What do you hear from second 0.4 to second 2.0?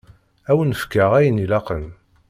Ad wen-fkeɣ ayen ilaqen.